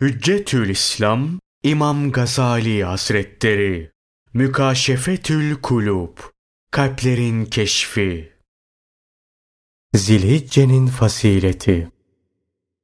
[0.00, 1.28] Hüccetül İslam
[1.62, 3.90] İmam Gazali Hazretleri
[4.34, 6.18] Mükaşefetül Kulub
[6.70, 8.32] Kalplerin Keşfi
[9.94, 11.88] Zilhicce'nin Fasileti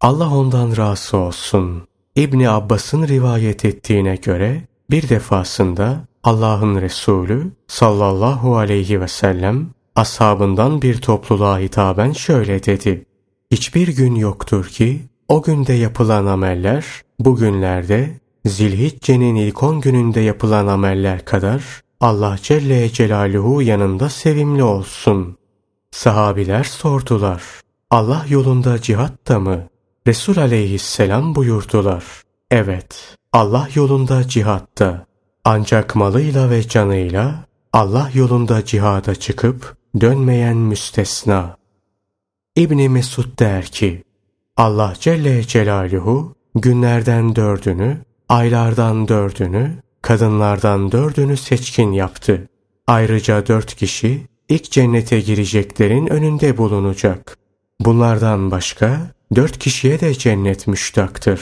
[0.00, 1.88] Allah ondan razı olsun.
[2.16, 11.00] İbni Abbas'ın rivayet ettiğine göre bir defasında Allah'ın Resulü sallallahu aleyhi ve sellem ashabından bir
[11.00, 13.04] topluluğa hitaben şöyle dedi.
[13.50, 16.86] Hiçbir gün yoktur ki o günde yapılan ameller
[17.18, 21.64] bugünlerde Zilhicce'nin ilk on gününde yapılan ameller kadar
[22.00, 25.36] Allah Celle Celaluhu yanında sevimli olsun.
[25.90, 27.42] Sahabiler sordular.
[27.90, 29.68] Allah yolunda cihat da mı?
[30.06, 32.04] Resul aleyhisselam buyurdular.
[32.50, 35.06] Evet, Allah yolunda cihatta.
[35.44, 41.56] Ancak malıyla ve canıyla Allah yolunda cihada çıkıp dönmeyen müstesna.
[42.56, 44.04] İbni Mesud der ki,
[44.58, 47.98] Allah Celle Celaluhu günlerden dördünü,
[48.28, 49.70] aylardan dördünü,
[50.02, 52.48] kadınlardan dördünü seçkin yaptı.
[52.86, 57.38] Ayrıca dört kişi ilk cennete gireceklerin önünde bulunacak.
[57.80, 61.40] Bunlardan başka dört kişiye de cennet müştaktır.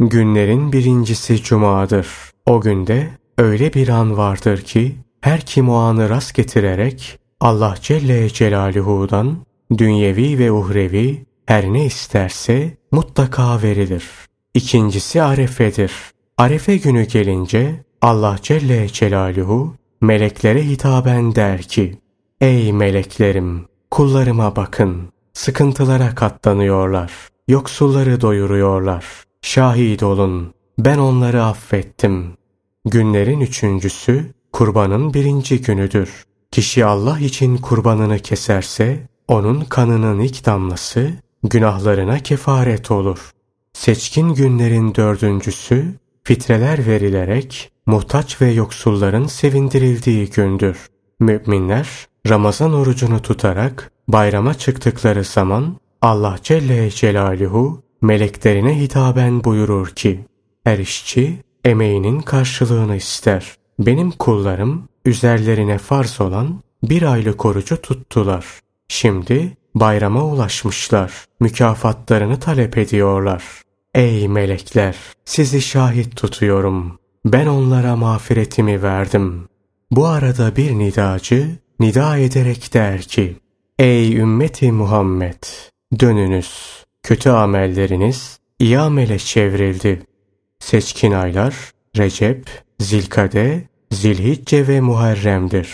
[0.00, 2.06] Günlerin birincisi cumadır.
[2.46, 8.28] O günde öyle bir an vardır ki her kim o anı rast getirerek Allah Celle
[8.28, 9.36] Celaluhu'dan
[9.78, 14.04] dünyevi ve uhrevi her ne isterse mutlaka verilir.
[14.54, 15.92] İkincisi Arefe'dir.
[16.38, 21.98] Arefe günü gelince Allah Celle Celaluhu meleklere hitaben der ki
[22.40, 27.12] Ey meleklerim kullarıma bakın sıkıntılara katlanıyorlar
[27.48, 29.04] yoksulları doyuruyorlar
[29.42, 32.36] şahit olun ben onları affettim.
[32.84, 36.24] Günlerin üçüncüsü kurbanın birinci günüdür.
[36.50, 41.12] Kişi Allah için kurbanını keserse onun kanının ilk damlası
[41.44, 43.30] günahlarına kefaret olur.
[43.72, 45.94] Seçkin günlerin dördüncüsü
[46.24, 50.86] fitreler verilerek muhtaç ve yoksulların sevindirildiği gündür.
[51.20, 51.88] Müminler
[52.28, 60.24] Ramazan orucunu tutarak bayrama çıktıkları zaman Allah Celle Celaluhu meleklerine hitaben buyurur ki
[60.64, 63.54] her işçi emeğinin karşılığını ister.
[63.78, 68.46] Benim kullarım üzerlerine farz olan bir aylık orucu tuttular.
[68.88, 71.12] Şimdi bayrama ulaşmışlar.
[71.40, 73.44] Mükafatlarını talep ediyorlar.
[73.94, 74.96] Ey melekler!
[75.24, 76.98] Sizi şahit tutuyorum.
[77.24, 79.48] Ben onlara mağfiretimi verdim.
[79.90, 83.36] Bu arada bir nidacı nida ederek der ki,
[83.78, 85.42] Ey ümmeti Muhammed!
[86.00, 86.84] Dönünüz.
[87.02, 90.02] Kötü amelleriniz iyi amele çevrildi.
[90.58, 91.54] Seçkin aylar
[91.96, 95.68] Recep, Zilkade, Zilhicce ve Muharrem'dir.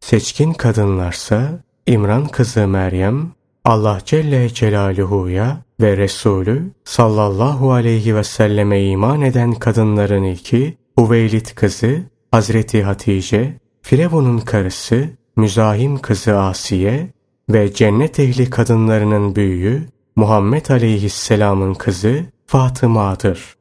[0.00, 3.32] Seçkin kadınlarsa İmran kızı Meryem,
[3.64, 12.02] Allah Celle Celaluhu'ya ve Resulü sallallahu aleyhi ve selleme iman eden kadınların ilki Hüveylid kızı
[12.30, 17.10] Hazreti Hatice, Firavun'un karısı Müzahim kızı Asiye
[17.50, 23.54] ve cennet ehli kadınlarının büyüğü Muhammed aleyhisselamın kızı Fatıma'dır.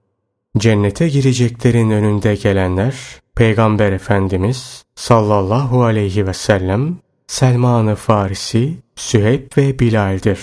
[0.58, 2.96] Cennete gireceklerin önünde gelenler
[3.36, 6.98] Peygamber Efendimiz sallallahu aleyhi ve sellem
[7.30, 10.40] Selman-ı Farisi, Süheyb ve Bilal'dir.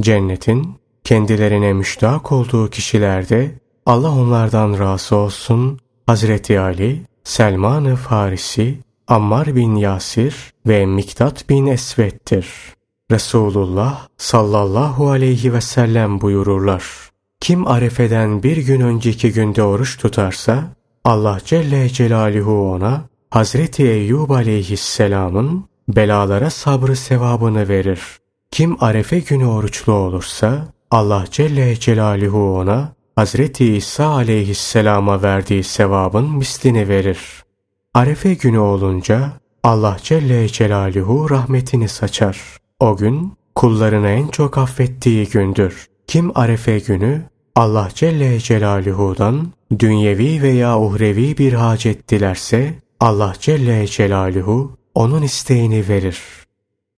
[0.00, 0.74] Cennetin
[1.04, 3.50] kendilerine müştak olduğu kişilerde
[3.86, 10.34] Allah onlardan razı olsun Hazreti Ali, Selman-ı Farisi, Ammar bin Yasir
[10.66, 12.46] ve Miktat bin Esved'tir.
[13.10, 16.84] Resulullah sallallahu aleyhi ve sellem buyururlar.
[17.40, 20.64] Kim arefeden bir gün önceki günde oruç tutarsa
[21.04, 28.00] Allah Celle Celaluhu ona Hazreti Eyyub aleyhisselamın belalara sabrı sevabını verir.
[28.50, 36.88] Kim arefe günü oruçlu olursa Allah Celle Celaluhu ona Hazreti İsa aleyhisselama verdiği sevabın mislini
[36.88, 37.18] verir.
[37.94, 39.32] Arefe günü olunca
[39.62, 42.38] Allah Celle Celaluhu rahmetini saçar.
[42.80, 45.86] O gün kullarına en çok affettiği gündür.
[46.06, 47.22] Kim arefe günü
[47.54, 56.18] Allah Celle Celaluhu'dan dünyevi veya uhrevi bir hacet dilerse Allah Celle Celaluhu onun isteğini verir.